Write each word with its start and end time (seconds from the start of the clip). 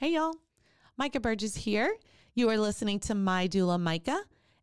Hey, 0.00 0.12
y'all. 0.12 0.36
Micah 0.96 1.18
Burgess 1.18 1.56
here. 1.56 1.92
You 2.36 2.48
are 2.50 2.56
listening 2.56 3.00
to 3.00 3.16
My 3.16 3.48
Doula 3.48 3.80
Micah, 3.80 4.22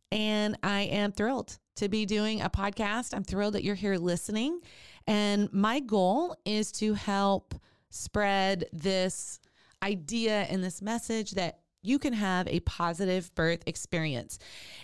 and 0.09 0.57
I 0.63 0.83
am 0.83 1.11
thrilled 1.11 1.59
to 1.75 1.89
be 1.89 2.05
doing 2.05 2.39
a 2.39 2.49
podcast. 2.49 3.13
I'm 3.13 3.25
thrilled 3.25 3.55
that 3.55 3.65
you're 3.65 3.75
here 3.75 3.97
listening. 3.97 4.61
And 5.07 5.51
my 5.51 5.81
goal 5.81 6.37
is 6.45 6.71
to 6.73 6.93
help 6.93 7.53
spread 7.89 8.69
this 8.71 9.41
idea 9.83 10.43
and 10.43 10.63
this 10.63 10.81
message 10.81 11.31
that 11.31 11.59
you 11.85 11.99
can 11.99 12.13
have 12.13 12.47
a 12.47 12.59
positive 12.61 13.33
birth 13.35 13.63
experience. 13.67 14.39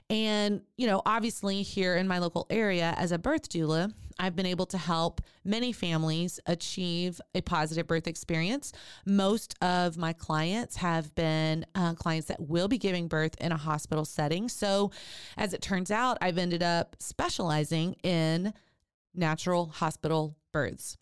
And, 0.09 0.61
you 0.77 0.87
know, 0.87 1.01
obviously 1.05 1.63
here 1.63 1.97
in 1.97 2.07
my 2.07 2.19
local 2.19 2.45
area 2.49 2.93
as 2.97 3.11
a 3.11 3.17
birth 3.17 3.49
doula, 3.49 3.93
I've 4.19 4.35
been 4.35 4.45
able 4.45 4.67
to 4.67 4.77
help 4.77 5.21
many 5.43 5.71
families 5.71 6.39
achieve 6.45 7.19
a 7.33 7.41
positive 7.41 7.87
birth 7.87 8.07
experience. 8.07 8.71
Most 9.05 9.55
of 9.61 9.97
my 9.97 10.13
clients 10.13 10.75
have 10.77 11.13
been 11.15 11.65
uh, 11.73 11.93
clients 11.95 12.27
that 12.27 12.39
will 12.39 12.67
be 12.67 12.77
giving 12.77 13.07
birth 13.07 13.35
in 13.41 13.51
a 13.51 13.57
hospital 13.57 14.05
setting. 14.05 14.47
So, 14.47 14.91
as 15.37 15.53
it 15.53 15.61
turns 15.61 15.89
out, 15.89 16.19
I've 16.21 16.37
ended 16.37 16.61
up 16.61 16.95
specializing 16.99 17.95
in 18.03 18.53
natural 19.15 19.67
hospital 19.67 20.35
births 20.51 20.97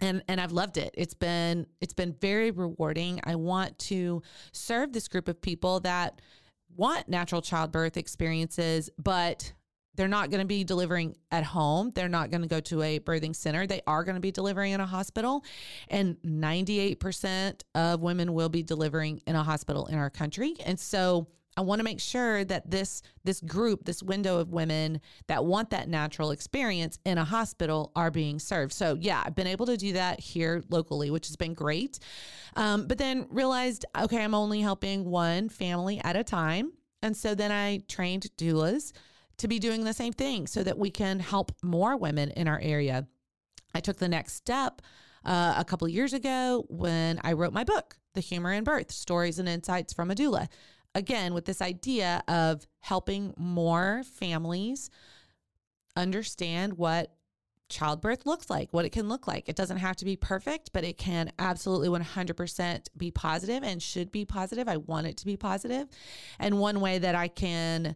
and 0.00 0.22
and 0.28 0.40
I've 0.40 0.52
loved 0.52 0.76
it. 0.76 0.94
It's 0.94 1.14
been 1.14 1.66
it's 1.80 1.94
been 1.94 2.14
very 2.20 2.50
rewarding. 2.50 3.20
I 3.24 3.34
want 3.36 3.78
to 3.80 4.22
serve 4.52 4.92
this 4.92 5.08
group 5.08 5.28
of 5.28 5.40
people 5.40 5.80
that 5.80 6.20
want 6.76 7.08
natural 7.08 7.42
childbirth 7.42 7.96
experiences, 7.96 8.90
but 8.98 9.52
they're 9.96 10.08
not 10.08 10.30
going 10.30 10.40
to 10.40 10.46
be 10.46 10.62
delivering 10.62 11.16
at 11.30 11.42
home. 11.42 11.90
They're 11.94 12.08
not 12.08 12.30
going 12.30 12.42
to 12.42 12.48
go 12.48 12.60
to 12.60 12.82
a 12.82 12.98
birthing 13.00 13.34
center. 13.34 13.66
They 13.66 13.80
are 13.86 14.04
going 14.04 14.14
to 14.14 14.20
be 14.20 14.30
delivering 14.30 14.72
in 14.72 14.80
a 14.80 14.86
hospital. 14.86 15.42
And 15.88 16.16
98% 16.24 17.62
of 17.74 18.02
women 18.02 18.34
will 18.34 18.50
be 18.50 18.62
delivering 18.62 19.22
in 19.26 19.36
a 19.36 19.42
hospital 19.42 19.86
in 19.86 19.96
our 19.96 20.10
country. 20.10 20.54
And 20.64 20.78
so 20.78 21.28
I 21.56 21.62
want 21.62 21.80
to 21.80 21.84
make 21.84 22.00
sure 22.00 22.44
that 22.44 22.70
this 22.70 23.02
this 23.24 23.40
group, 23.40 23.84
this 23.84 24.02
window 24.02 24.38
of 24.38 24.50
women 24.50 25.00
that 25.26 25.44
want 25.44 25.70
that 25.70 25.88
natural 25.88 26.30
experience 26.30 26.98
in 27.04 27.16
a 27.16 27.24
hospital 27.24 27.92
are 27.96 28.10
being 28.10 28.38
served. 28.38 28.72
So 28.72 28.96
yeah, 29.00 29.22
I've 29.24 29.34
been 29.34 29.46
able 29.46 29.66
to 29.66 29.76
do 29.76 29.94
that 29.94 30.20
here 30.20 30.62
locally, 30.68 31.10
which 31.10 31.28
has 31.28 31.36
been 31.36 31.54
great. 31.54 31.98
Um, 32.56 32.86
but 32.86 32.98
then 32.98 33.26
realized, 33.30 33.86
okay, 33.98 34.22
I'm 34.22 34.34
only 34.34 34.60
helping 34.60 35.04
one 35.04 35.48
family 35.48 36.00
at 36.04 36.14
a 36.14 36.24
time, 36.24 36.72
and 37.02 37.16
so 37.16 37.34
then 37.34 37.50
I 37.50 37.78
trained 37.88 38.28
doulas 38.36 38.92
to 39.38 39.48
be 39.48 39.58
doing 39.58 39.84
the 39.84 39.94
same 39.94 40.12
thing 40.12 40.46
so 40.46 40.62
that 40.62 40.78
we 40.78 40.90
can 40.90 41.20
help 41.20 41.52
more 41.62 41.96
women 41.96 42.30
in 42.30 42.48
our 42.48 42.60
area. 42.60 43.06
I 43.74 43.80
took 43.80 43.98
the 43.98 44.08
next 44.08 44.34
step 44.34 44.80
uh, 45.24 45.54
a 45.56 45.64
couple 45.64 45.88
years 45.88 46.12
ago 46.12 46.64
when 46.68 47.20
I 47.22 47.32
wrote 47.32 47.52
my 47.52 47.64
book, 47.64 47.98
The 48.14 48.20
Humor 48.20 48.52
in 48.52 48.64
Birth 48.64 48.92
Stories 48.92 49.38
and 49.38 49.48
Insights 49.48 49.92
from 49.92 50.10
a 50.10 50.14
Doula 50.14 50.48
again 50.96 51.34
with 51.34 51.44
this 51.44 51.60
idea 51.60 52.22
of 52.26 52.66
helping 52.80 53.34
more 53.36 54.02
families 54.14 54.90
understand 55.94 56.78
what 56.78 57.12
childbirth 57.68 58.24
looks 58.24 58.48
like, 58.48 58.72
what 58.72 58.86
it 58.86 58.90
can 58.90 59.08
look 59.08 59.26
like. 59.26 59.48
It 59.48 59.56
doesn't 59.56 59.76
have 59.76 59.96
to 59.96 60.04
be 60.06 60.16
perfect, 60.16 60.70
but 60.72 60.84
it 60.84 60.96
can 60.96 61.32
absolutely 61.38 61.88
100% 61.88 62.88
be 62.96 63.10
positive 63.10 63.62
and 63.62 63.82
should 63.82 64.10
be 64.10 64.24
positive. 64.24 64.68
I 64.68 64.78
want 64.78 65.06
it 65.06 65.18
to 65.18 65.26
be 65.26 65.36
positive. 65.36 65.86
And 66.38 66.58
one 66.58 66.80
way 66.80 66.98
that 66.98 67.14
I 67.14 67.28
can 67.28 67.94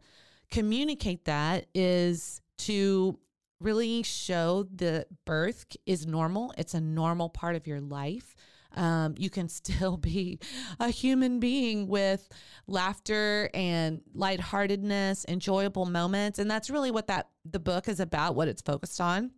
communicate 0.50 1.25
that 1.25 1.66
is 1.75 2.43
to 2.59 3.19
really 3.60 4.03
show 4.03 4.66
the 4.75 5.06
birth 5.25 5.65
is 5.87 6.06
normal. 6.06 6.53
It's 6.59 6.75
a 6.75 6.81
normal 6.81 7.31
part 7.31 7.56
of 7.56 7.66
your 7.66 7.81
life 7.81 8.34
um, 8.75 9.15
you 9.19 9.31
can 9.31 9.49
still 9.61 9.97
be 9.97 10.39
a 10.79 10.89
human 10.89 11.41
being 11.41 11.87
with 11.87 12.29
laughter 12.67 13.51
and 13.55 14.01
lightheartedness, 14.15 15.25
enjoyable 15.29 15.87
moments. 15.87 16.39
And 16.39 16.51
that's 16.51 16.71
really 16.71 16.91
what 16.91 17.09
that 17.09 17.29
the 17.45 17.61
book 17.61 17.89
is 17.89 18.01
about, 18.01 18.35
what 18.35 18.49
it's 18.49 18.63
focused 18.63 19.01
on. 19.01 19.33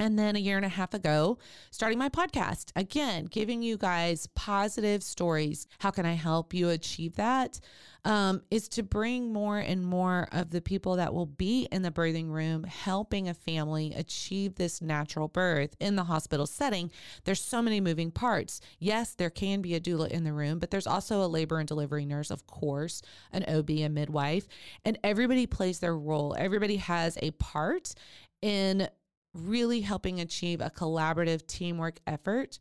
And 0.00 0.18
then 0.18 0.34
a 0.34 0.38
year 0.38 0.56
and 0.56 0.64
a 0.64 0.70
half 0.70 0.94
ago, 0.94 1.36
starting 1.70 1.98
my 1.98 2.08
podcast, 2.08 2.72
again, 2.74 3.26
giving 3.26 3.62
you 3.62 3.76
guys 3.76 4.26
positive 4.34 5.02
stories. 5.02 5.66
How 5.78 5.90
can 5.90 6.06
I 6.06 6.14
help 6.14 6.54
you 6.54 6.70
achieve 6.70 7.16
that? 7.16 7.60
Um, 8.06 8.40
is 8.50 8.66
to 8.70 8.82
bring 8.82 9.30
more 9.30 9.58
and 9.58 9.84
more 9.84 10.26
of 10.32 10.52
the 10.52 10.62
people 10.62 10.96
that 10.96 11.12
will 11.12 11.26
be 11.26 11.68
in 11.70 11.82
the 11.82 11.90
birthing 11.90 12.30
room 12.30 12.64
helping 12.64 13.28
a 13.28 13.34
family 13.34 13.92
achieve 13.94 14.54
this 14.54 14.80
natural 14.80 15.28
birth 15.28 15.76
in 15.80 15.96
the 15.96 16.04
hospital 16.04 16.46
setting. 16.46 16.90
There's 17.24 17.42
so 17.42 17.60
many 17.60 17.78
moving 17.78 18.10
parts. 18.10 18.62
Yes, 18.78 19.14
there 19.14 19.28
can 19.28 19.60
be 19.60 19.74
a 19.74 19.80
doula 19.80 20.08
in 20.08 20.24
the 20.24 20.32
room, 20.32 20.60
but 20.60 20.70
there's 20.70 20.86
also 20.86 21.22
a 21.22 21.28
labor 21.28 21.58
and 21.58 21.68
delivery 21.68 22.06
nurse, 22.06 22.30
of 22.30 22.46
course, 22.46 23.02
an 23.34 23.44
OB, 23.46 23.68
a 23.68 23.88
midwife, 23.88 24.48
and 24.82 24.98
everybody 25.04 25.46
plays 25.46 25.80
their 25.80 25.94
role. 25.94 26.34
Everybody 26.38 26.76
has 26.76 27.18
a 27.20 27.32
part 27.32 27.92
in 28.40 28.88
really 29.34 29.80
helping 29.80 30.20
achieve 30.20 30.60
a 30.60 30.70
collaborative 30.70 31.46
teamwork 31.46 32.00
effort 32.06 32.58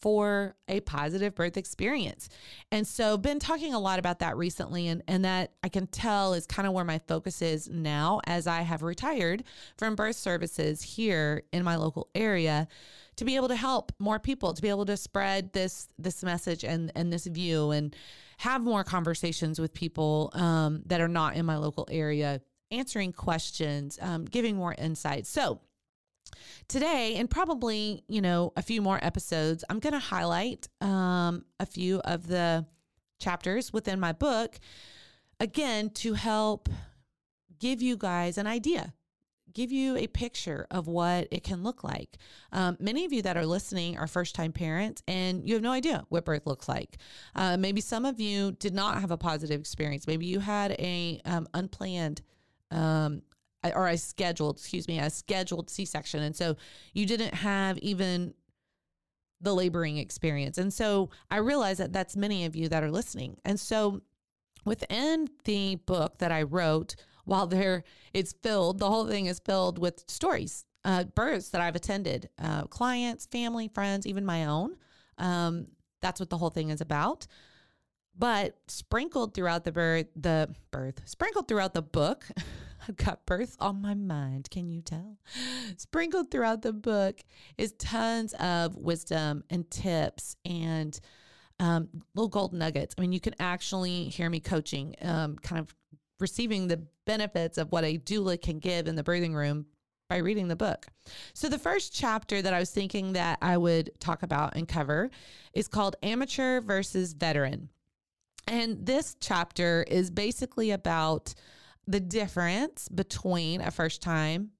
for 0.00 0.54
a 0.68 0.80
positive 0.80 1.34
birth 1.34 1.56
experience. 1.56 2.28
And 2.70 2.86
so 2.86 3.16
been 3.16 3.38
talking 3.38 3.74
a 3.74 3.80
lot 3.80 3.98
about 3.98 4.20
that 4.20 4.36
recently 4.36 4.88
and 4.88 5.02
and 5.08 5.24
that 5.24 5.52
I 5.62 5.68
can 5.68 5.86
tell 5.86 6.34
is 6.34 6.46
kind 6.46 6.68
of 6.68 6.74
where 6.74 6.84
my 6.84 7.00
focus 7.08 7.42
is 7.42 7.68
now 7.68 8.20
as 8.26 8.46
I 8.46 8.62
have 8.62 8.82
retired 8.82 9.44
from 9.76 9.96
birth 9.96 10.16
services 10.16 10.82
here 10.82 11.42
in 11.52 11.64
my 11.64 11.76
local 11.76 12.08
area 12.14 12.68
to 13.16 13.24
be 13.24 13.34
able 13.34 13.48
to 13.48 13.56
help 13.56 13.90
more 13.98 14.20
people 14.20 14.54
to 14.54 14.62
be 14.62 14.68
able 14.68 14.86
to 14.86 14.96
spread 14.96 15.52
this 15.52 15.88
this 15.98 16.22
message 16.22 16.64
and 16.64 16.92
and 16.94 17.12
this 17.12 17.26
view 17.26 17.72
and 17.72 17.96
have 18.38 18.62
more 18.62 18.84
conversations 18.84 19.58
with 19.58 19.74
people 19.74 20.30
um, 20.34 20.82
that 20.86 21.00
are 21.00 21.08
not 21.08 21.34
in 21.34 21.44
my 21.44 21.56
local 21.56 21.88
area 21.90 22.40
answering 22.70 23.12
questions 23.12 23.98
um, 24.00 24.24
giving 24.24 24.54
more 24.54 24.76
insight 24.78 25.26
so 25.26 25.60
Today, 26.68 27.16
and 27.16 27.28
probably, 27.30 28.04
you 28.08 28.20
know, 28.20 28.52
a 28.56 28.62
few 28.62 28.82
more 28.82 28.98
episodes, 29.02 29.64
I'm 29.68 29.78
going 29.78 29.92
to 29.92 29.98
highlight 29.98 30.68
um, 30.80 31.44
a 31.60 31.66
few 31.66 32.00
of 32.00 32.26
the 32.26 32.66
chapters 33.18 33.72
within 33.72 33.98
my 34.00 34.12
book, 34.12 34.58
again, 35.40 35.90
to 35.90 36.14
help 36.14 36.68
give 37.58 37.82
you 37.82 37.96
guys 37.96 38.38
an 38.38 38.46
idea, 38.46 38.94
give 39.52 39.72
you 39.72 39.96
a 39.96 40.06
picture 40.06 40.66
of 40.70 40.86
what 40.86 41.26
it 41.30 41.42
can 41.42 41.62
look 41.62 41.82
like. 41.82 42.18
Um, 42.52 42.76
many 42.78 43.04
of 43.04 43.12
you 43.12 43.22
that 43.22 43.36
are 43.36 43.46
listening 43.46 43.98
are 43.98 44.06
first 44.06 44.34
time 44.34 44.52
parents 44.52 45.02
and 45.08 45.46
you 45.46 45.54
have 45.54 45.62
no 45.62 45.72
idea 45.72 46.04
what 46.08 46.24
birth 46.24 46.46
looks 46.46 46.68
like. 46.68 46.98
Uh, 47.34 47.56
maybe 47.56 47.80
some 47.80 48.04
of 48.04 48.20
you 48.20 48.52
did 48.52 48.74
not 48.74 49.00
have 49.00 49.10
a 49.10 49.16
positive 49.16 49.60
experience. 49.60 50.06
Maybe 50.06 50.26
you 50.26 50.40
had 50.40 50.72
a 50.72 51.20
um, 51.24 51.48
unplanned 51.54 52.22
um, 52.70 53.22
or 53.64 53.86
I 53.86 53.96
scheduled, 53.96 54.56
excuse 54.56 54.86
me, 54.88 54.98
a 54.98 55.10
scheduled 55.10 55.70
C 55.70 55.84
section. 55.84 56.22
And 56.22 56.34
so 56.34 56.56
you 56.92 57.06
didn't 57.06 57.34
have 57.34 57.78
even 57.78 58.34
the 59.40 59.54
laboring 59.54 59.98
experience. 59.98 60.58
And 60.58 60.72
so 60.72 61.10
I 61.30 61.36
realize 61.38 61.78
that 61.78 61.92
that's 61.92 62.16
many 62.16 62.44
of 62.44 62.56
you 62.56 62.68
that 62.68 62.82
are 62.82 62.90
listening. 62.90 63.36
And 63.44 63.58
so 63.58 64.02
within 64.64 65.28
the 65.44 65.76
book 65.76 66.18
that 66.18 66.32
I 66.32 66.42
wrote, 66.42 66.96
while 67.24 67.46
there 67.46 67.84
it's 68.14 68.34
filled, 68.42 68.78
the 68.78 68.88
whole 68.88 69.06
thing 69.06 69.26
is 69.26 69.38
filled 69.38 69.78
with 69.78 70.04
stories, 70.08 70.64
uh, 70.84 71.04
births 71.04 71.50
that 71.50 71.60
I've 71.60 71.76
attended, 71.76 72.30
uh, 72.42 72.64
clients, 72.64 73.26
family, 73.26 73.68
friends, 73.68 74.06
even 74.06 74.24
my 74.24 74.46
own. 74.46 74.76
Um, 75.18 75.66
that's 76.00 76.20
what 76.20 76.30
the 76.30 76.38
whole 76.38 76.50
thing 76.50 76.70
is 76.70 76.80
about. 76.80 77.26
But 78.16 78.56
sprinkled 78.66 79.34
throughout 79.34 79.64
the 79.64 79.72
birth, 79.72 80.06
the 80.16 80.52
birth, 80.72 81.02
sprinkled 81.04 81.46
throughout 81.46 81.74
the 81.74 81.82
book 81.82 82.26
I've 82.88 82.96
got 82.96 83.26
birth 83.26 83.56
on 83.60 83.80
my 83.82 83.94
mind. 83.94 84.50
Can 84.50 84.68
you 84.68 84.82
tell? 84.82 85.18
Sprinkled 85.76 86.30
throughout 86.30 86.62
the 86.62 86.72
book 86.72 87.20
is 87.56 87.72
tons 87.72 88.34
of 88.34 88.76
wisdom 88.76 89.44
and 89.50 89.70
tips 89.70 90.36
and 90.44 90.98
um, 91.60 91.88
little 92.14 92.28
gold 92.28 92.52
nuggets. 92.52 92.94
I 92.96 93.00
mean, 93.00 93.12
you 93.12 93.20
can 93.20 93.34
actually 93.40 94.04
hear 94.04 94.30
me 94.30 94.40
coaching, 94.40 94.94
um, 95.02 95.36
kind 95.36 95.60
of 95.60 95.74
receiving 96.20 96.68
the 96.68 96.82
benefits 97.04 97.58
of 97.58 97.72
what 97.72 97.84
a 97.84 97.98
doula 97.98 98.40
can 98.40 98.58
give 98.58 98.86
in 98.86 98.94
the 98.94 99.02
birthing 99.02 99.34
room 99.34 99.66
by 100.08 100.18
reading 100.18 100.48
the 100.48 100.56
book. 100.56 100.86
So, 101.34 101.48
the 101.48 101.58
first 101.58 101.94
chapter 101.94 102.40
that 102.40 102.54
I 102.54 102.60
was 102.60 102.70
thinking 102.70 103.12
that 103.12 103.38
I 103.42 103.56
would 103.56 103.90
talk 104.00 104.22
about 104.22 104.56
and 104.56 104.66
cover 104.66 105.10
is 105.52 105.68
called 105.68 105.96
Amateur 106.02 106.60
versus 106.60 107.12
Veteran. 107.12 107.68
And 108.46 108.86
this 108.86 109.16
chapter 109.20 109.84
is 109.86 110.10
basically 110.10 110.70
about 110.70 111.34
the 111.88 112.00
difference 112.00 112.86
between 112.88 113.62
a 113.62 113.70
first 113.70 114.02
time 114.02 114.50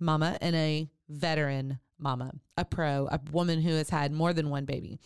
mama 0.00 0.36
and 0.40 0.54
a 0.56 0.90
veteran 1.08 1.78
mama, 1.96 2.32
a 2.56 2.64
pro, 2.64 3.06
a 3.06 3.20
woman 3.30 3.62
who 3.62 3.70
has 3.70 3.88
had 3.88 4.12
more 4.12 4.32
than 4.32 4.50
one 4.50 4.64
baby. 4.64 4.98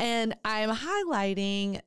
And 0.00 0.34
I'm 0.44 0.70
highlighting 0.70 1.80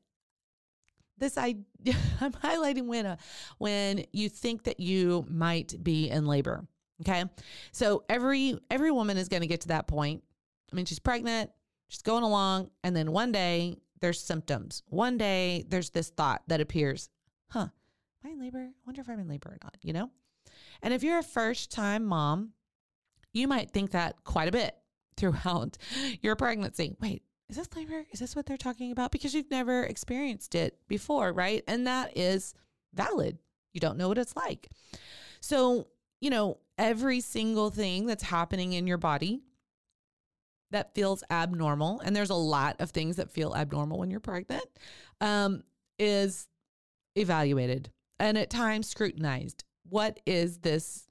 this 1.17 1.37
I 1.37 1.55
I'm 2.21 2.31
highlighting 2.31 2.87
when 2.87 3.05
uh, 3.05 3.17
when 3.57 4.05
you 4.11 4.29
think 4.29 4.63
that 4.63 4.79
you 4.79 5.25
might 5.29 5.83
be 5.83 6.09
in 6.09 6.25
labor. 6.25 6.65
Okay? 7.01 7.25
So 7.73 8.05
every 8.07 8.57
every 8.71 8.91
woman 8.91 9.17
is 9.17 9.27
going 9.27 9.41
to 9.41 9.47
get 9.47 9.61
to 9.61 9.67
that 9.69 9.87
point. 9.87 10.23
I 10.71 10.75
mean, 10.75 10.85
she's 10.85 10.99
pregnant, 10.99 11.51
she's 11.89 12.01
going 12.01 12.23
along, 12.23 12.69
and 12.83 12.95
then 12.95 13.11
one 13.11 13.31
day 13.33 13.77
there's 13.99 14.21
symptoms. 14.21 14.81
One 14.87 15.17
day 15.17 15.65
there's 15.67 15.89
this 15.89 16.09
thought 16.09 16.41
that 16.47 16.61
appears, 16.61 17.09
huh, 17.49 17.67
I 18.25 18.29
in 18.29 18.39
labor? 18.39 18.59
I 18.59 18.71
wonder 18.85 19.01
if 19.01 19.09
I'm 19.09 19.19
in 19.19 19.27
labor 19.27 19.49
or 19.49 19.57
not, 19.63 19.77
you 19.81 19.93
know? 19.93 20.09
And 20.81 20.93
if 20.93 21.03
you're 21.03 21.19
a 21.19 21.23
first 21.23 21.71
time 21.71 22.05
mom, 22.05 22.51
you 23.33 23.47
might 23.47 23.71
think 23.71 23.91
that 23.91 24.23
quite 24.23 24.47
a 24.47 24.51
bit 24.51 24.75
throughout 25.17 25.77
your 26.21 26.35
pregnancy. 26.35 26.95
Wait, 26.99 27.23
is 27.49 27.57
this 27.57 27.69
labor? 27.75 28.05
Is 28.11 28.19
this 28.19 28.35
what 28.35 28.45
they're 28.45 28.57
talking 28.57 28.91
about? 28.91 29.11
Because 29.11 29.33
you've 29.33 29.51
never 29.51 29.83
experienced 29.83 30.55
it 30.55 30.77
before, 30.87 31.31
right? 31.31 31.63
And 31.67 31.87
that 31.87 32.17
is 32.17 32.53
valid. 32.93 33.37
You 33.73 33.79
don't 33.79 33.97
know 33.97 34.07
what 34.07 34.17
it's 34.17 34.35
like. 34.35 34.69
So, 35.41 35.87
you 36.21 36.29
know, 36.29 36.57
every 36.77 37.21
single 37.21 37.69
thing 37.69 38.07
that's 38.07 38.23
happening 38.23 38.73
in 38.73 38.87
your 38.87 38.97
body 38.97 39.41
that 40.71 40.95
feels 40.95 41.23
abnormal, 41.29 41.99
and 41.99 42.15
there's 42.15 42.31
a 42.31 42.35
lot 42.35 42.77
of 42.79 42.89
things 42.89 43.17
that 43.17 43.31
feel 43.31 43.55
abnormal 43.55 43.99
when 43.99 44.09
you're 44.09 44.19
pregnant, 44.19 44.65
um, 45.21 45.63
is 45.99 46.47
evaluated 47.15 47.91
and 48.19 48.37
at 48.37 48.49
times 48.49 48.87
scrutinized. 48.87 49.63
What 49.87 50.19
is 50.25 50.59
this 50.59 51.07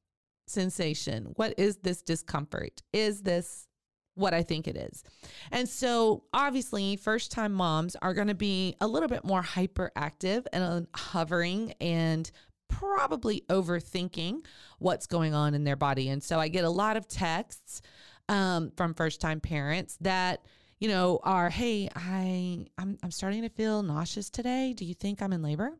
sensation? 0.46 1.32
What 1.36 1.54
is 1.58 1.76
this 1.76 2.02
discomfort? 2.02 2.82
Is 2.92 3.22
this 3.22 3.66
what 4.14 4.34
I 4.34 4.42
think 4.42 4.68
it 4.68 4.76
is? 4.76 5.02
And 5.50 5.68
so, 5.68 6.24
obviously, 6.32 6.96
first 6.96 7.32
time 7.32 7.52
moms 7.52 7.96
are 8.02 8.14
going 8.14 8.28
to 8.28 8.34
be 8.34 8.76
a 8.80 8.86
little 8.86 9.08
bit 9.08 9.24
more 9.24 9.42
hyperactive 9.42 10.46
and 10.52 10.86
hovering 10.94 11.74
and 11.80 12.30
probably 12.68 13.44
overthinking 13.48 14.44
what's 14.78 15.06
going 15.06 15.34
on 15.34 15.54
in 15.54 15.64
their 15.64 15.76
body. 15.76 16.08
And 16.08 16.22
so, 16.22 16.38
I 16.38 16.48
get 16.48 16.64
a 16.64 16.70
lot 16.70 16.96
of 16.96 17.08
texts 17.08 17.82
um, 18.28 18.72
from 18.76 18.94
first 18.94 19.20
time 19.20 19.40
parents 19.40 19.98
that 20.00 20.44
you 20.80 20.88
know 20.88 21.20
are 21.22 21.50
hey 21.50 21.88
i 21.94 22.66
I'm, 22.78 22.98
I'm 23.02 23.10
starting 23.10 23.42
to 23.42 23.48
feel 23.48 23.82
nauseous 23.82 24.28
today 24.28 24.72
do 24.76 24.84
you 24.84 24.94
think 24.94 25.22
i'm 25.22 25.32
in 25.32 25.40
labor 25.40 25.72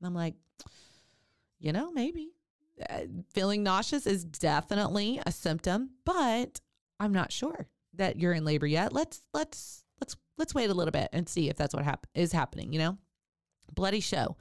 and 0.00 0.06
i'm 0.06 0.14
like 0.14 0.34
you 1.58 1.72
know 1.72 1.90
maybe. 1.92 2.30
Uh, 2.88 3.00
feeling 3.34 3.62
nauseous 3.62 4.06
is 4.06 4.24
definitely 4.24 5.20
a 5.26 5.30
symptom 5.30 5.90
but 6.06 6.60
i'm 6.98 7.12
not 7.12 7.30
sure 7.30 7.68
that 7.94 8.18
you're 8.18 8.32
in 8.32 8.44
labor 8.44 8.66
yet. 8.66 8.92
Let's 8.92 9.22
let's 9.32 9.84
let's 10.00 10.16
let's 10.38 10.54
wait 10.54 10.70
a 10.70 10.74
little 10.74 10.92
bit 10.92 11.08
and 11.12 11.28
see 11.28 11.48
if 11.48 11.56
that's 11.56 11.74
what 11.74 11.84
hap- 11.84 12.06
is 12.14 12.32
happening 12.32 12.72
you 12.72 12.78
know? 12.78 12.98
Bloody 13.74 14.00
show. 14.00 14.36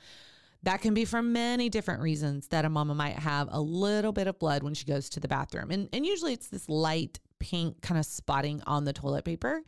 That 0.64 0.82
can 0.82 0.94
be 0.94 1.06
for 1.06 1.22
many 1.22 1.70
different 1.70 2.02
reasons 2.02 2.48
that 2.50 2.66
a 2.66 2.70
mama 2.70 2.94
might 2.94 3.18
have 3.18 3.48
a 3.52 3.62
little 3.62 4.12
bit 4.12 4.28
of 4.28 4.40
blood 4.40 4.62
when 4.64 4.74
she 4.74 4.86
goes 4.86 5.08
to 5.12 5.20
the 5.22 5.28
bathroom. 5.28 5.72
And, 5.72 5.88
and 5.94 6.06
usually 6.06 6.34
it's 6.34 6.50
this 6.50 6.68
light 6.68 7.20
pink 7.40 7.82
kind 7.82 8.00
of 8.00 8.06
spotting 8.06 8.62
on 8.68 8.86
the 8.86 8.94
toilet 8.94 9.26
paper. 9.26 9.62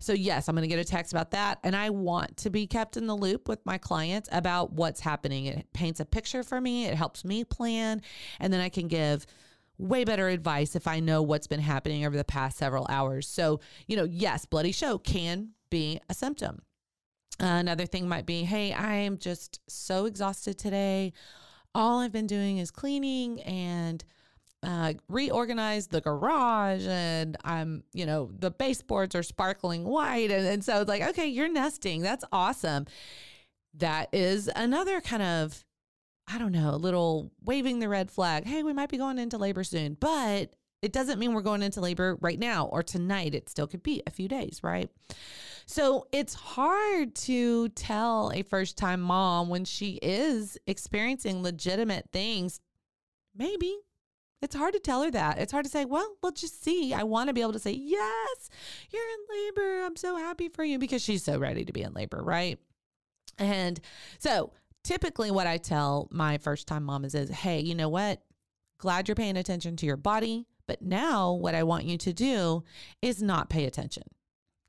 So, 0.00 0.12
yes, 0.12 0.48
I'm 0.48 0.54
going 0.54 0.68
to 0.68 0.74
get 0.74 0.78
a 0.78 0.84
text 0.84 1.12
about 1.12 1.30
that. 1.32 1.58
And 1.62 1.74
I 1.74 1.90
want 1.90 2.36
to 2.38 2.50
be 2.50 2.66
kept 2.66 2.96
in 2.96 3.06
the 3.06 3.16
loop 3.16 3.48
with 3.48 3.64
my 3.64 3.78
clients 3.78 4.28
about 4.32 4.72
what's 4.72 5.00
happening. 5.00 5.46
It 5.46 5.72
paints 5.72 6.00
a 6.00 6.04
picture 6.04 6.42
for 6.42 6.60
me, 6.60 6.86
it 6.86 6.94
helps 6.94 7.24
me 7.24 7.44
plan, 7.44 8.02
and 8.40 8.52
then 8.52 8.60
I 8.60 8.68
can 8.68 8.88
give 8.88 9.26
way 9.78 10.04
better 10.04 10.28
advice 10.28 10.76
if 10.76 10.86
I 10.86 11.00
know 11.00 11.22
what's 11.22 11.46
been 11.46 11.60
happening 11.60 12.04
over 12.06 12.16
the 12.16 12.24
past 12.24 12.58
several 12.58 12.86
hours. 12.88 13.26
So, 13.28 13.60
you 13.86 13.96
know, 13.96 14.04
yes, 14.04 14.44
bloody 14.44 14.72
show 14.72 14.98
can 14.98 15.50
be 15.70 16.00
a 16.08 16.14
symptom. 16.14 16.62
Another 17.40 17.86
thing 17.86 18.08
might 18.08 18.26
be, 18.26 18.44
hey, 18.44 18.72
I'm 18.72 19.18
just 19.18 19.60
so 19.68 20.04
exhausted 20.04 20.58
today. 20.58 21.12
All 21.74 22.00
I've 22.00 22.12
been 22.12 22.26
doing 22.26 22.58
is 22.58 22.70
cleaning 22.70 23.40
and 23.40 24.04
uh, 24.62 24.94
reorganized 25.08 25.90
the 25.90 26.00
garage 26.00 26.86
and 26.86 27.36
I'm, 27.44 27.82
you 27.92 28.06
know, 28.06 28.30
the 28.38 28.50
baseboards 28.50 29.14
are 29.14 29.22
sparkling 29.22 29.84
white. 29.84 30.30
And, 30.30 30.46
and 30.46 30.64
so 30.64 30.80
it's 30.80 30.88
like, 30.88 31.02
okay, 31.02 31.26
you're 31.26 31.50
nesting. 31.50 32.02
That's 32.02 32.24
awesome. 32.30 32.86
That 33.74 34.08
is 34.12 34.50
another 34.54 35.00
kind 35.00 35.22
of, 35.22 35.64
I 36.28 36.38
don't 36.38 36.52
know, 36.52 36.70
a 36.70 36.76
little 36.76 37.32
waving 37.42 37.80
the 37.80 37.88
red 37.88 38.10
flag. 38.10 38.46
Hey, 38.46 38.62
we 38.62 38.72
might 38.72 38.90
be 38.90 38.98
going 38.98 39.18
into 39.18 39.38
labor 39.38 39.64
soon, 39.64 39.96
but 39.98 40.54
it 40.80 40.92
doesn't 40.92 41.18
mean 41.18 41.32
we're 41.32 41.42
going 41.42 41.62
into 41.62 41.80
labor 41.80 42.16
right 42.20 42.38
now 42.38 42.66
or 42.66 42.82
tonight. 42.82 43.34
It 43.34 43.48
still 43.48 43.66
could 43.66 43.82
be 43.82 44.02
a 44.06 44.10
few 44.10 44.28
days, 44.28 44.60
right? 44.62 44.90
So 45.66 46.06
it's 46.12 46.34
hard 46.34 47.14
to 47.16 47.68
tell 47.70 48.30
a 48.34 48.42
first 48.42 48.76
time 48.76 49.00
mom 49.00 49.48
when 49.48 49.64
she 49.64 49.98
is 50.02 50.58
experiencing 50.66 51.42
legitimate 51.42 52.10
things. 52.12 52.60
Maybe 53.34 53.78
it's 54.42 54.56
hard 54.56 54.74
to 54.74 54.80
tell 54.80 55.02
her 55.02 55.10
that. 55.12 55.38
It's 55.38 55.52
hard 55.52 55.64
to 55.64 55.70
say, 55.70 55.84
well, 55.84 56.16
let's 56.22 56.40
just 56.40 56.62
see. 56.62 56.92
I 56.92 57.04
want 57.04 57.28
to 57.28 57.32
be 57.32 57.40
able 57.40 57.52
to 57.52 57.60
say, 57.60 57.70
yes, 57.70 58.50
you're 58.90 59.02
in 59.02 59.46
labor. 59.46 59.84
I'm 59.84 59.96
so 59.96 60.16
happy 60.16 60.48
for 60.48 60.64
you 60.64 60.80
because 60.80 61.00
she's 61.00 61.22
so 61.22 61.38
ready 61.38 61.64
to 61.64 61.72
be 61.72 61.82
in 61.82 61.94
labor, 61.94 62.20
right? 62.22 62.58
And 63.38 63.80
so 64.18 64.52
typically 64.82 65.30
what 65.30 65.46
I 65.46 65.58
tell 65.58 66.08
my 66.10 66.38
first 66.38 66.66
time 66.66 66.82
mamas 66.82 67.14
is, 67.14 67.30
hey, 67.30 67.60
you 67.60 67.76
know 67.76 67.88
what? 67.88 68.20
Glad 68.78 69.06
you're 69.06 69.14
paying 69.14 69.36
attention 69.36 69.76
to 69.76 69.86
your 69.86 69.96
body. 69.96 70.46
But 70.66 70.82
now 70.82 71.32
what 71.32 71.54
I 71.54 71.62
want 71.62 71.84
you 71.84 71.96
to 71.98 72.12
do 72.12 72.64
is 73.00 73.22
not 73.22 73.48
pay 73.48 73.64
attention. 73.64 74.04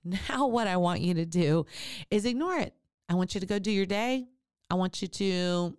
Now 0.05 0.47
what 0.47 0.67
I 0.67 0.75
want 0.75 0.99
you 0.99 1.13
to 1.13 1.25
do 1.25 1.65
is 2.11 2.25
ignore 2.25 2.57
it. 2.57 2.73
I 3.07 3.13
want 3.13 3.33
you 3.35 3.39
to 3.39 3.47
go 3.47 3.57
do 3.57 3.71
your 3.71 3.85
day. 3.85 4.25
I 4.69 4.75
want 4.75 5.01
you 5.01 5.07
to 5.07 5.77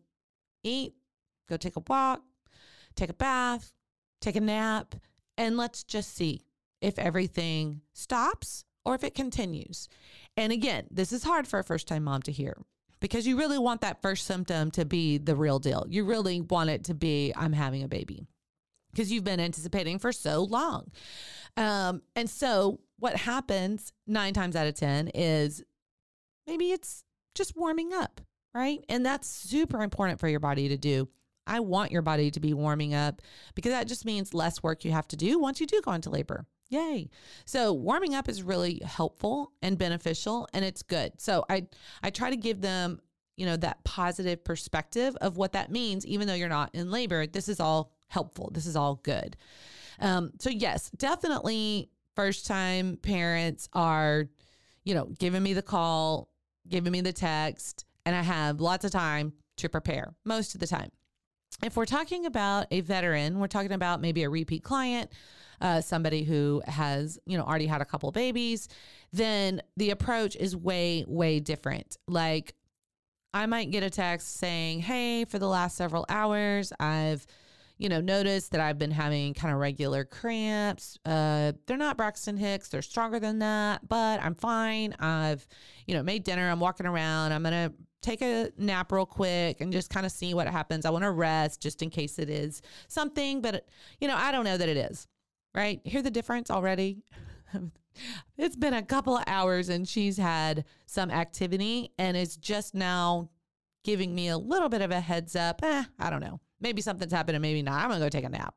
eat, 0.62 0.94
go 1.46 1.58
take 1.58 1.76
a 1.76 1.82
walk, 1.86 2.22
take 2.96 3.10
a 3.10 3.14
bath, 3.14 3.70
take 4.24 4.36
a 4.36 4.40
nap, 4.40 4.94
and 5.36 5.56
let's 5.56 5.84
just 5.84 6.14
see 6.14 6.42
if 6.80 6.98
everything 6.98 7.80
stops 7.92 8.64
or 8.84 8.94
if 8.94 9.04
it 9.04 9.14
continues. 9.14 9.88
And 10.36 10.52
again, 10.52 10.86
this 10.90 11.12
is 11.12 11.24
hard 11.24 11.46
for 11.46 11.58
a 11.58 11.64
first 11.64 11.88
time 11.88 12.04
mom 12.04 12.22
to 12.22 12.32
hear 12.32 12.56
because 13.00 13.26
you 13.26 13.38
really 13.38 13.58
want 13.58 13.80
that 13.82 14.02
first 14.02 14.26
symptom 14.26 14.70
to 14.72 14.84
be 14.84 15.18
the 15.18 15.36
real 15.36 15.58
deal. 15.58 15.86
You 15.88 16.04
really 16.04 16.40
want 16.40 16.70
it 16.70 16.84
to 16.84 16.94
be, 16.94 17.32
I'm 17.36 17.52
having 17.52 17.82
a 17.82 17.88
baby 17.88 18.26
because 18.92 19.10
you've 19.10 19.24
been 19.24 19.40
anticipating 19.40 19.98
for 19.98 20.12
so 20.12 20.44
long. 20.44 20.90
Um, 21.56 22.02
and 22.14 22.30
so, 22.30 22.80
what 22.98 23.16
happens 23.16 23.92
nine 24.06 24.34
times 24.34 24.56
out 24.56 24.66
of 24.66 24.74
10 24.74 25.08
is 25.08 25.62
maybe 26.46 26.70
it's 26.70 27.04
just 27.34 27.56
warming 27.56 27.92
up, 27.92 28.20
right? 28.54 28.84
And 28.88 29.04
that's 29.04 29.28
super 29.28 29.82
important 29.82 30.20
for 30.20 30.28
your 30.28 30.40
body 30.40 30.68
to 30.68 30.76
do 30.76 31.08
I 31.46 31.60
want 31.60 31.92
your 31.92 32.02
body 32.02 32.30
to 32.30 32.40
be 32.40 32.54
warming 32.54 32.94
up 32.94 33.20
because 33.54 33.72
that 33.72 33.88
just 33.88 34.04
means 34.04 34.34
less 34.34 34.62
work 34.62 34.84
you 34.84 34.92
have 34.92 35.08
to 35.08 35.16
do 35.16 35.38
once 35.38 35.60
you 35.60 35.66
do 35.66 35.80
go 35.82 35.92
into 35.92 36.10
labor. 36.10 36.46
Yay. 36.70 37.10
So 37.44 37.72
warming 37.72 38.14
up 38.14 38.28
is 38.28 38.42
really 38.42 38.80
helpful 38.84 39.52
and 39.62 39.78
beneficial 39.78 40.48
and 40.52 40.64
it's 40.64 40.82
good. 40.82 41.12
So 41.18 41.44
I 41.48 41.66
I 42.02 42.10
try 42.10 42.30
to 42.30 42.36
give 42.36 42.60
them, 42.60 43.00
you 43.36 43.46
know, 43.46 43.56
that 43.58 43.84
positive 43.84 44.44
perspective 44.44 45.14
of 45.20 45.36
what 45.36 45.52
that 45.52 45.70
means 45.70 46.06
even 46.06 46.26
though 46.26 46.34
you're 46.34 46.48
not 46.48 46.74
in 46.74 46.90
labor. 46.90 47.26
This 47.26 47.48
is 47.48 47.60
all 47.60 47.92
helpful. 48.08 48.50
This 48.52 48.66
is 48.66 48.76
all 48.76 48.96
good. 48.96 49.36
Um 50.00 50.32
so 50.40 50.50
yes, 50.50 50.90
definitely 50.96 51.90
first 52.16 52.46
time 52.46 52.96
parents 52.96 53.68
are 53.72 54.28
you 54.84 54.94
know, 54.94 55.06
giving 55.18 55.42
me 55.42 55.54
the 55.54 55.62
call, 55.62 56.28
giving 56.68 56.92
me 56.92 57.00
the 57.00 57.12
text, 57.12 57.86
and 58.04 58.14
I 58.14 58.22
have 58.22 58.60
lots 58.60 58.84
of 58.84 58.90
time 58.90 59.32
to 59.56 59.68
prepare 59.68 60.14
most 60.24 60.54
of 60.54 60.60
the 60.60 60.66
time 60.66 60.90
if 61.62 61.76
we're 61.76 61.86
talking 61.86 62.26
about 62.26 62.66
a 62.70 62.80
veteran, 62.80 63.38
we're 63.38 63.46
talking 63.46 63.72
about 63.72 64.00
maybe 64.00 64.22
a 64.22 64.30
repeat 64.30 64.62
client, 64.62 65.10
uh, 65.60 65.80
somebody 65.80 66.24
who 66.24 66.62
has, 66.66 67.18
you 67.26 67.38
know, 67.38 67.44
already 67.44 67.66
had 67.66 67.80
a 67.80 67.84
couple 67.84 68.10
babies, 68.10 68.68
then 69.12 69.62
the 69.76 69.90
approach 69.90 70.36
is 70.36 70.56
way, 70.56 71.04
way 71.06 71.40
different. 71.40 71.96
Like, 72.08 72.54
I 73.32 73.46
might 73.46 73.70
get 73.70 73.82
a 73.82 73.90
text 73.90 74.36
saying, 74.36 74.80
Hey, 74.80 75.24
for 75.24 75.38
the 75.38 75.48
last 75.48 75.76
several 75.76 76.06
hours, 76.08 76.72
I've, 76.78 77.26
you 77.78 77.88
know, 77.88 78.00
noticed 78.00 78.52
that 78.52 78.60
I've 78.60 78.78
been 78.78 78.92
having 78.92 79.34
kind 79.34 79.52
of 79.52 79.58
regular 79.58 80.04
cramps. 80.04 80.98
Uh, 81.04 81.52
they're 81.66 81.76
not 81.76 81.96
Braxton 81.96 82.36
Hicks, 82.36 82.68
they're 82.68 82.82
stronger 82.82 83.18
than 83.18 83.40
that, 83.40 83.88
but 83.88 84.22
I'm 84.22 84.36
fine. 84.36 84.94
I've, 85.00 85.46
you 85.86 85.94
know, 85.94 86.02
made 86.02 86.22
dinner, 86.22 86.48
I'm 86.48 86.60
walking 86.60 86.86
around, 86.86 87.32
I'm 87.32 87.42
going 87.42 87.70
to 87.70 87.74
take 88.04 88.22
a 88.22 88.50
nap 88.58 88.92
real 88.92 89.06
quick 89.06 89.60
and 89.60 89.72
just 89.72 89.90
kind 89.90 90.04
of 90.04 90.12
see 90.12 90.34
what 90.34 90.46
happens. 90.46 90.84
I 90.84 90.90
want 90.90 91.04
to 91.04 91.10
rest 91.10 91.60
just 91.60 91.82
in 91.82 91.90
case 91.90 92.18
it 92.18 92.28
is 92.28 92.62
something, 92.88 93.40
but 93.40 93.66
you 94.00 94.08
know, 94.08 94.16
I 94.16 94.30
don't 94.30 94.44
know 94.44 94.56
that 94.56 94.68
it 94.68 94.76
is. 94.76 95.06
Right? 95.54 95.80
Hear 95.84 96.02
the 96.02 96.10
difference 96.10 96.50
already? 96.50 96.98
it's 98.36 98.56
been 98.56 98.74
a 98.74 98.82
couple 98.82 99.16
of 99.16 99.24
hours 99.26 99.68
and 99.68 99.88
she's 99.88 100.16
had 100.16 100.64
some 100.86 101.10
activity 101.10 101.92
and 101.98 102.16
is 102.16 102.36
just 102.36 102.74
now 102.74 103.30
giving 103.84 104.14
me 104.14 104.28
a 104.28 104.38
little 104.38 104.68
bit 104.68 104.82
of 104.82 104.90
a 104.90 105.00
heads 105.00 105.36
up. 105.36 105.60
Eh, 105.62 105.84
I 105.98 106.10
don't 106.10 106.20
know. 106.20 106.40
Maybe 106.60 106.82
something's 106.82 107.12
happening, 107.12 107.40
maybe 107.40 107.62
not. 107.62 107.82
I'm 107.82 107.88
going 107.88 108.00
to 108.00 108.06
go 108.06 108.08
take 108.08 108.24
a 108.24 108.28
nap. 108.28 108.54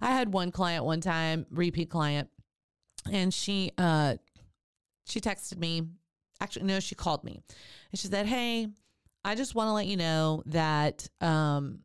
I 0.00 0.10
had 0.10 0.32
one 0.32 0.50
client 0.50 0.84
one 0.84 1.00
time, 1.00 1.46
repeat 1.50 1.90
client, 1.90 2.28
and 3.10 3.32
she 3.32 3.70
uh 3.78 4.16
she 5.06 5.20
texted 5.20 5.58
me. 5.58 5.82
Actually, 6.40 6.66
no, 6.66 6.80
she 6.80 6.94
called 6.94 7.24
me. 7.24 7.40
And 7.90 7.98
she 7.98 8.08
said, 8.08 8.26
"Hey, 8.26 8.68
I 9.24 9.34
just 9.34 9.54
want 9.54 9.68
to 9.68 9.72
let 9.72 9.86
you 9.86 9.96
know 9.96 10.42
that 10.46 11.08
um 11.20 11.80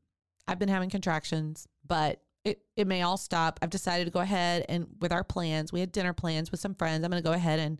I've 0.48 0.60
been 0.60 0.70
having 0.70 0.90
contractions, 0.90 1.68
but 1.86 2.22
it, 2.44 2.62
it 2.76 2.88
may 2.88 3.04
all 3.04 3.18
stop. 3.18 3.60
I've 3.62 3.70
decided 3.70 4.06
to 4.06 4.12
go 4.12 4.20
ahead 4.20 4.66
and 4.68 4.88
with 5.00 5.12
our 5.12 5.24
plans, 5.24 5.72
we 5.72 5.80
had 5.80 5.92
dinner 5.92 6.14
plans 6.14 6.52
with 6.52 6.60
some 6.60 6.76
friends. 6.76 7.04
I'm 7.04 7.12
going 7.12 7.22
to 7.22 7.28
go 7.28 7.34
ahead 7.34 7.60
and 7.60 7.80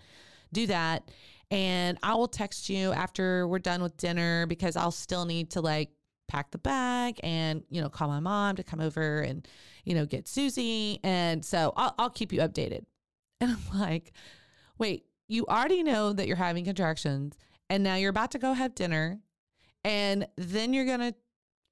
do 0.54 0.68
that. 0.68 1.10
And 1.50 1.98
I 2.04 2.14
will 2.16 2.28
text 2.28 2.70
you 2.70 2.92
after 2.94 3.48
we're 3.48 3.60
done 3.60 3.82
with 3.82 3.98
dinner 3.98 4.46
because 4.46 4.76
I'll 4.76 4.92
still 4.92 5.26
need 5.26 5.52
to 5.52 5.62
like 5.62 5.90
pack 6.28 6.52
the 6.52 6.58
bag 6.58 7.20
and, 7.24 7.64
you 7.70 7.82
know, 7.82 7.90
call 7.90 8.08
my 8.08 8.20
mom 8.20 8.56
to 8.56 8.64
come 8.64 8.80
over 8.80 9.20
and, 9.20 9.46
you 9.84 9.96
know, 9.96 10.06
get 10.06 10.28
Susie. 10.28 11.00
And 11.04 11.44
so 11.44 11.74
I'll, 11.76 11.94
I'll 11.98 12.10
keep 12.10 12.32
you 12.32 12.40
updated. 12.40 12.86
And 13.42 13.50
I'm 13.54 13.80
like, 13.80 14.12
wait, 14.78 15.06
you 15.32 15.46
already 15.48 15.82
know 15.82 16.12
that 16.12 16.28
you're 16.28 16.36
having 16.36 16.66
contractions 16.66 17.38
and 17.70 17.84
now 17.84 17.96
you're 17.96 18.10
about 18.10 18.32
to 18.32 18.38
go 18.38 18.52
have 18.52 18.76
dinner 18.76 19.18
and 19.86 20.28
then 20.36 20.74
you're 20.74 20.86
going 20.86 21.00
to 21.00 21.16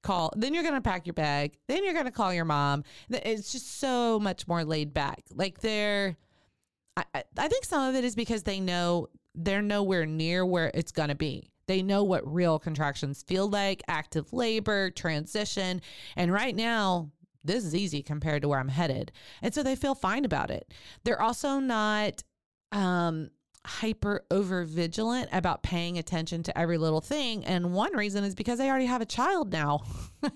call 0.02 0.32
then 0.34 0.54
you're 0.54 0.62
going 0.62 0.74
to 0.74 0.80
pack 0.80 1.06
your 1.06 1.12
bag 1.12 1.58
then 1.68 1.84
you're 1.84 1.92
going 1.92 2.06
to 2.06 2.10
call 2.10 2.32
your 2.32 2.46
mom. 2.46 2.82
It's 3.10 3.52
just 3.52 3.78
so 3.78 4.18
much 4.18 4.48
more 4.48 4.64
laid 4.64 4.94
back. 4.94 5.22
Like 5.34 5.60
they're 5.60 6.16
I, 6.96 7.04
I 7.36 7.48
think 7.48 7.64
some 7.64 7.88
of 7.88 7.94
it 7.94 8.02
is 8.02 8.14
because 8.14 8.42
they 8.42 8.60
know 8.60 9.08
they're 9.34 9.62
nowhere 9.62 10.06
near 10.06 10.44
where 10.44 10.70
it's 10.74 10.90
going 10.90 11.10
to 11.10 11.14
be. 11.14 11.50
They 11.66 11.82
know 11.82 12.02
what 12.02 12.26
real 12.26 12.58
contractions 12.58 13.22
feel 13.22 13.48
like 13.48 13.82
active 13.88 14.32
labor 14.32 14.90
transition 14.90 15.82
and 16.16 16.32
right 16.32 16.56
now 16.56 17.10
this 17.44 17.64
is 17.64 17.74
easy 17.74 18.02
compared 18.02 18.40
to 18.42 18.48
where 18.48 18.58
i'm 18.58 18.68
headed. 18.68 19.12
And 19.42 19.52
so 19.52 19.62
they 19.62 19.76
feel 19.76 19.94
fine 19.94 20.24
about 20.24 20.50
it. 20.50 20.72
They're 21.04 21.20
also 21.20 21.58
not 21.58 22.24
um 22.72 23.28
hyper 23.66 24.24
over 24.30 24.64
vigilant 24.64 25.28
about 25.32 25.62
paying 25.62 25.98
attention 25.98 26.42
to 26.42 26.58
every 26.58 26.78
little 26.78 27.00
thing. 27.00 27.44
And 27.44 27.74
one 27.74 27.94
reason 27.94 28.24
is 28.24 28.34
because 28.34 28.58
they 28.58 28.68
already 28.68 28.86
have 28.86 29.02
a 29.02 29.06
child 29.06 29.52
now. 29.52 29.80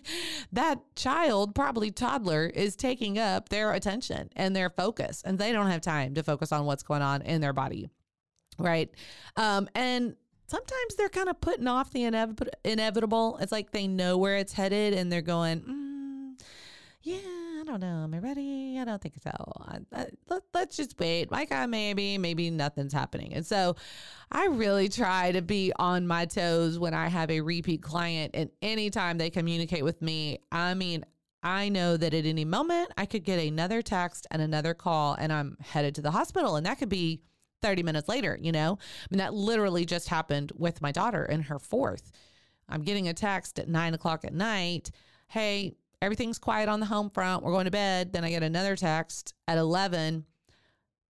that 0.52 0.80
child, 0.94 1.54
probably 1.54 1.90
toddler, 1.90 2.46
is 2.46 2.76
taking 2.76 3.18
up 3.18 3.48
their 3.48 3.72
attention 3.72 4.30
and 4.36 4.54
their 4.54 4.68
focus, 4.68 5.22
and 5.24 5.38
they 5.38 5.52
don't 5.52 5.70
have 5.70 5.80
time 5.80 6.14
to 6.14 6.22
focus 6.22 6.52
on 6.52 6.66
what's 6.66 6.82
going 6.82 7.02
on 7.02 7.22
in 7.22 7.40
their 7.40 7.52
body. 7.52 7.88
Right. 8.58 8.90
Um, 9.36 9.68
and 9.74 10.16
sometimes 10.46 10.94
they're 10.96 11.08
kind 11.08 11.28
of 11.28 11.40
putting 11.40 11.66
off 11.66 11.92
the 11.92 12.00
inev- 12.00 12.48
inevitable. 12.62 13.38
It's 13.40 13.52
like 13.52 13.70
they 13.70 13.86
know 13.86 14.18
where 14.18 14.36
it's 14.36 14.52
headed 14.52 14.92
and 14.92 15.10
they're 15.10 15.22
going, 15.22 15.60
mm, 15.60 16.44
yeah 17.02 17.43
I 17.64 17.66
don't 17.66 17.80
know. 17.80 18.04
Am 18.04 18.12
I 18.12 18.18
ready? 18.18 18.78
I 18.78 18.84
don't 18.84 19.00
think 19.00 19.14
so. 19.22 19.30
I, 19.30 19.78
I, 19.94 20.06
let, 20.28 20.42
let's 20.52 20.76
just 20.76 21.00
wait. 21.00 21.32
Like, 21.32 21.50
I 21.50 21.64
maybe, 21.64 22.18
maybe 22.18 22.50
nothing's 22.50 22.92
happening. 22.92 23.32
And 23.32 23.46
so 23.46 23.76
I 24.30 24.48
really 24.48 24.90
try 24.90 25.32
to 25.32 25.40
be 25.40 25.72
on 25.76 26.06
my 26.06 26.26
toes 26.26 26.78
when 26.78 26.92
I 26.92 27.08
have 27.08 27.30
a 27.30 27.40
repeat 27.40 27.80
client. 27.80 28.32
And 28.34 28.50
anytime 28.60 29.16
they 29.16 29.30
communicate 29.30 29.82
with 29.82 30.02
me, 30.02 30.40
I 30.52 30.74
mean, 30.74 31.06
I 31.42 31.70
know 31.70 31.96
that 31.96 32.12
at 32.12 32.26
any 32.26 32.44
moment 32.44 32.90
I 32.98 33.06
could 33.06 33.24
get 33.24 33.38
another 33.38 33.80
text 33.80 34.26
and 34.30 34.42
another 34.42 34.74
call, 34.74 35.14
and 35.14 35.32
I'm 35.32 35.56
headed 35.62 35.94
to 35.94 36.02
the 36.02 36.10
hospital. 36.10 36.56
And 36.56 36.66
that 36.66 36.78
could 36.78 36.90
be 36.90 37.22
30 37.62 37.82
minutes 37.82 38.10
later, 38.10 38.38
you 38.42 38.52
know? 38.52 38.78
I 38.78 39.06
mean, 39.10 39.18
that 39.18 39.32
literally 39.32 39.86
just 39.86 40.10
happened 40.10 40.52
with 40.54 40.82
my 40.82 40.92
daughter 40.92 41.24
in 41.24 41.40
her 41.42 41.58
fourth. 41.58 42.12
I'm 42.68 42.82
getting 42.82 43.08
a 43.08 43.14
text 43.14 43.58
at 43.58 43.68
nine 43.68 43.94
o'clock 43.94 44.22
at 44.26 44.34
night. 44.34 44.90
Hey, 45.28 45.76
everything's 46.04 46.38
quiet 46.38 46.68
on 46.68 46.80
the 46.80 46.86
home 46.86 47.10
front. 47.10 47.42
We're 47.42 47.52
going 47.52 47.64
to 47.64 47.70
bed. 47.70 48.12
Then 48.12 48.24
I 48.24 48.30
get 48.30 48.42
another 48.42 48.76
text 48.76 49.34
at 49.48 49.56
11. 49.56 50.24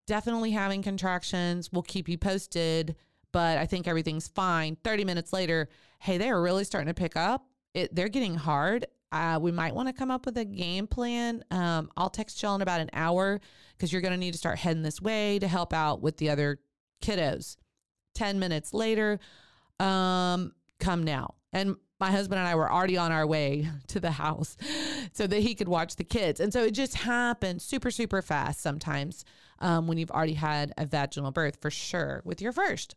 Definitely 0.07 0.53
having 0.53 0.83
contractions. 0.83 1.73
We'll 1.73 1.83
keep 1.83 2.09
you 2.09 2.17
posted, 2.17 2.95
but 3.33 3.59
I 3.59 3.67
think 3.67 3.89
everything's 3.89 4.29
fine. 4.29 4.77
30 4.85 5.05
minutes 5.05 5.33
later, 5.33 5.69
hey, 5.99 6.17
they 6.17 6.31
are 6.31 6.41
really 6.41 6.65
starting 6.65 6.89
to 6.89 6.95
pick 6.95 7.17
up. 7.17 7.47
It, 7.75 7.95
they're 7.95 8.09
getting 8.09 8.37
hard. 8.37 8.87
Uh, 9.11 9.39
we 9.41 9.51
might 9.51 9.75
want 9.75 9.89
to 9.89 9.93
come 9.93 10.11
up 10.11 10.27
with 10.27 10.37
a 10.39 10.45
game 10.45 10.87
plan. 10.87 11.45
Um, 11.51 11.91
I'll 11.97 12.11
text 12.11 12.43
y'all 12.43 12.55
in 12.55 12.63
about 12.63 12.81
an 12.81 12.91
hour 12.93 13.41
because 13.77 13.93
you're 13.93 14.03
going 14.03 14.13
to 14.13 14.19
need 14.19 14.33
to 14.33 14.39
start 14.39 14.59
heading 14.59 14.83
this 14.83 15.01
way 15.01 15.39
to 15.41 15.49
help 15.49 15.73
out 15.73 16.03
with 16.03 16.19
the 16.19 16.31
other 16.31 16.61
kiddos. 17.03 17.57
10 18.15 18.39
minutes 18.39 18.73
later, 18.73 19.19
um, 19.81 20.53
come 20.79 21.03
now. 21.03 21.35
And 21.53 21.77
my 22.01 22.11
husband 22.11 22.39
and 22.39 22.49
I 22.49 22.55
were 22.55 22.71
already 22.71 22.97
on 22.97 23.13
our 23.13 23.27
way 23.27 23.69
to 23.89 24.01
the 24.01 24.11
house 24.11 24.57
so 25.13 25.27
that 25.27 25.41
he 25.41 25.55
could 25.55 25.69
watch 25.69 25.97
the 25.97 26.05
kids. 26.05 26.41
And 26.41 26.53
so 26.53 26.65
it 26.65 26.73
just 26.73 26.95
happened 26.95 27.63
super, 27.63 27.91
super 27.91 28.23
fast 28.23 28.61
sometimes 28.61 29.25
um, 29.61 29.87
when 29.87 29.99
you've 29.99 30.11
already 30.11 30.35
had 30.35 30.73
a 30.77 30.87
vaginal 30.87 31.31
birth 31.31 31.59
for 31.61 31.71
sure 31.71 32.23
with 32.25 32.41
your 32.41 32.53
first. 32.53 32.95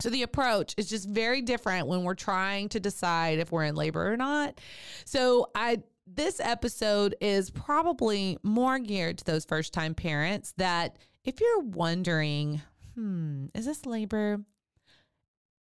So 0.00 0.10
the 0.10 0.22
approach 0.22 0.74
is 0.76 0.88
just 0.88 1.08
very 1.08 1.42
different 1.42 1.88
when 1.88 2.04
we're 2.04 2.14
trying 2.14 2.68
to 2.70 2.80
decide 2.80 3.38
if 3.38 3.50
we're 3.50 3.64
in 3.64 3.74
labor 3.74 4.12
or 4.12 4.16
not. 4.16 4.60
So 5.04 5.50
I 5.54 5.82
this 6.14 6.40
episode 6.40 7.14
is 7.20 7.50
probably 7.50 8.38
more 8.42 8.78
geared 8.78 9.18
to 9.18 9.24
those 9.24 9.44
first 9.44 9.74
time 9.74 9.94
parents 9.94 10.54
that 10.56 10.96
if 11.24 11.40
you're 11.40 11.60
wondering, 11.60 12.62
hmm, 12.94 13.46
is 13.54 13.66
this 13.66 13.84
labor? 13.84 14.40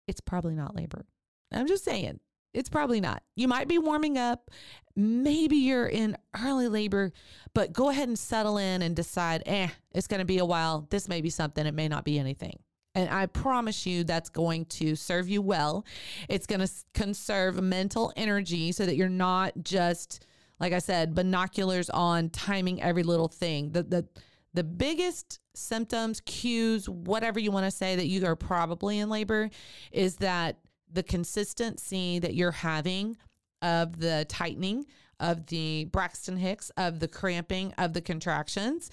It's 0.07 0.21
probably 0.21 0.55
not 0.55 0.77
labor. 0.77 1.05
I'm 1.53 1.67
just 1.67 1.85
saying, 1.85 2.21
it's 2.57 2.71
probably 2.71 3.01
not. 3.01 3.23
You 3.35 3.49
might 3.49 3.69
be 3.69 3.79
warming 3.79 4.17
up. 4.17 4.51
Maybe 4.97 5.57
you're 5.57 5.87
in 5.87 6.17
early 6.43 6.69
labor, 6.69 7.13
but 7.53 7.73
go 7.73 7.91
ahead 7.91 8.09
and 8.09 8.19
settle 8.19 8.57
in 8.57 8.81
and 8.81 8.97
decide, 8.97 9.43
eh, 9.45 9.69
it's 9.95 10.07
going 10.07 10.21
to 10.21 10.27
be 10.27 10.39
a 10.39 10.45
while. 10.45 10.87
This 10.89 11.07
may 11.07 11.21
be 11.21 11.29
something, 11.29 11.67
it 11.67 11.75
may 11.75 11.87
not 11.87 12.05
be 12.05 12.19
anything. 12.19 12.59
And 12.95 13.11
I 13.11 13.27
promise 13.27 13.85
you 13.85 14.05
that's 14.05 14.31
going 14.31 14.65
to 14.67 14.97
serve 14.97 15.29
you 15.29 15.43
well. 15.43 15.85
It's 16.31 16.47
going 16.47 16.61
to 16.61 16.71
conserve 16.95 17.63
mental 17.63 18.11
energy 18.17 18.73
so 18.73 18.87
that 18.87 18.97
you're 18.97 19.11
not 19.11 19.53
just, 19.63 20.25
like 20.59 20.73
I 20.73 20.79
said, 20.79 21.15
binoculars 21.15 21.91
on 21.91 22.31
timing 22.31 22.81
every 22.83 23.03
little 23.03 23.29
thing. 23.29 23.73
The, 23.73 23.83
the, 23.83 24.09
the 24.55 24.65
biggest 24.65 25.41
symptoms, 25.55 26.23
cues, 26.23 26.89
whatever 26.89 27.39
you 27.39 27.51
want 27.51 27.67
to 27.67 27.71
say 27.71 27.97
that 27.97 28.07
you 28.07 28.25
are 28.25 28.35
probably 28.35 28.99
in 28.99 29.11
labor 29.11 29.51
is 29.93 30.17
that 30.17 30.57
the 30.93 31.03
consistency 31.03 32.19
that 32.19 32.35
you're 32.35 32.51
having 32.51 33.17
of 33.63 33.99
the 33.99 34.27
tightening 34.29 34.87
of 35.19 35.47
the 35.47 35.87
Braxton 35.87 36.37
Hicks, 36.37 36.71
of 36.77 37.01
the 37.01 37.09
cramping, 37.09 37.73
of 37.79 37.93
the 37.93 38.01
contractions, 38.01 38.91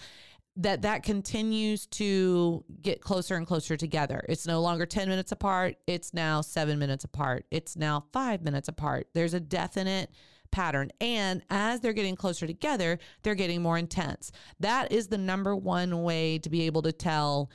that 0.55 0.83
that 0.83 1.03
continues 1.03 1.87
to 1.87 2.63
get 2.81 3.01
closer 3.01 3.35
and 3.35 3.47
closer 3.47 3.75
together. 3.75 4.23
It's 4.29 4.45
no 4.45 4.61
longer 4.61 4.85
10 4.85 5.09
minutes 5.09 5.31
apart, 5.31 5.75
it's 5.87 6.13
now 6.13 6.41
7 6.41 6.77
minutes 6.77 7.03
apart. 7.03 7.45
It's 7.49 7.75
now 7.75 8.05
5 8.13 8.43
minutes 8.43 8.67
apart. 8.67 9.07
There's 9.13 9.33
a 9.33 9.39
definite 9.39 10.11
pattern 10.51 10.91
and 11.01 11.41
as 11.49 11.79
they're 11.79 11.93
getting 11.93 12.15
closer 12.15 12.45
together, 12.45 12.99
they're 13.23 13.33
getting 13.33 13.63
more 13.63 13.77
intense. 13.77 14.31
That 14.59 14.91
is 14.91 15.07
the 15.07 15.17
number 15.17 15.55
one 15.55 16.03
way 16.03 16.37
to 16.39 16.49
be 16.49 16.67
able 16.67 16.83
to 16.83 16.91
tell 16.91 17.49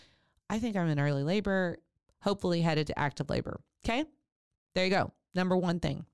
I 0.51 0.59
think 0.59 0.77
I'm 0.77 0.89
in 0.89 0.99
early 0.99 1.23
labor, 1.23 1.79
hopefully 2.21 2.63
headed 2.63 2.89
to 2.89 2.99
active 2.99 3.31
labor. 3.31 3.61
Okay? 3.85 4.05
There 4.79 4.85
you 4.85 4.93
go. 4.93 5.13
Number 5.35 5.57
one 5.57 5.81
thing. 5.81 6.07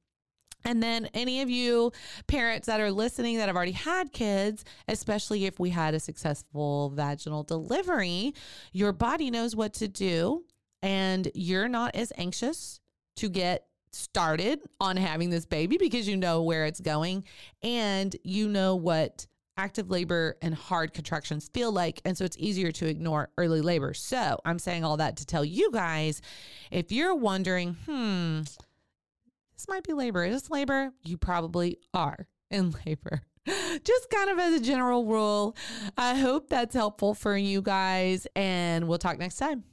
And 0.64 0.83
then 0.83 1.11
any 1.12 1.42
of 1.42 1.50
you 1.50 1.92
parents 2.28 2.66
that 2.66 2.80
are 2.80 2.90
listening 2.90 3.37
that 3.37 3.49
have 3.49 3.56
already 3.56 3.73
had 3.73 4.11
kids, 4.11 4.64
especially 4.88 5.44
if 5.44 5.61
we 5.61 5.68
had 5.68 5.92
a 5.92 6.00
successful 6.00 6.88
vaginal 6.88 7.42
delivery, 7.42 8.33
your 8.73 8.92
body 8.92 9.30
knows 9.30 9.54
what 9.54 9.75
to 9.75 9.87
do 9.87 10.47
and 10.80 11.30
you're 11.35 11.68
not 11.68 11.94
as 11.94 12.11
anxious 12.16 12.80
to 13.16 13.28
get 13.28 13.66
started 13.92 14.61
on 14.80 14.97
having 14.97 15.28
this 15.28 15.44
baby 15.44 15.76
because 15.76 16.09
you 16.09 16.16
know 16.16 16.40
where 16.42 16.64
it's 16.64 16.80
going 16.80 17.25
and 17.62 18.16
you 18.25 18.49
know 18.49 18.76
what 18.76 19.26
active 19.56 19.90
labor 19.90 20.37
and 20.42 20.54
hard 20.54 20.92
contractions 20.92 21.49
feel 21.52 21.73
like. 21.73 22.00
And 22.04 22.16
so 22.16 22.25
it's 22.25 22.37
easier 22.38 22.73
to 22.73 22.87
ignore 22.87 23.30
early 23.38 23.61
labor. 23.61 23.94
So 23.94 24.40
I'm 24.44 24.58
saying 24.58 24.84
all 24.84 24.96
that 24.96 25.16
to 25.18 25.26
tell 25.26 25.44
you 25.44 25.70
guys 25.73 26.20
if 26.70 26.90
you're 26.92 27.14
wondering, 27.14 27.76
hmm, 27.87 28.40
this 29.54 29.68
might 29.68 29.84
be 29.84 29.92
labor. 29.92 30.25
Is 30.25 30.42
this 30.42 30.50
labor? 30.50 30.92
You 31.02 31.16
probably 31.16 31.78
are 31.92 32.26
in 32.50 32.75
labor. 32.87 33.23
Just 33.46 34.11
kind 34.11 34.30
of 34.30 34.38
as 34.38 34.54
a 34.54 34.61
general 34.61 35.04
rule. 35.04 35.54
I 35.99 36.14
hope 36.14 36.49
that's 36.49 36.75
helpful 36.75 37.14
for 37.14 37.37
you 37.37 37.61
guys. 37.61 38.26
And 38.34 38.88
we'll 38.88 38.99
talk 38.99 39.18
next 39.18 39.37
time. 39.37 39.64